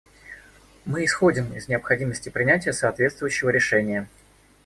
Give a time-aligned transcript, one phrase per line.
[0.83, 4.09] Мы исходим из необходимости принятия соответствующего решения.